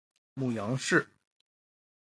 [0.33, 1.07] 母杨氏。